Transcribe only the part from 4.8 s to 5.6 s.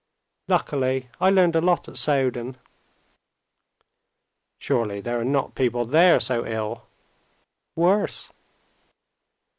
there are not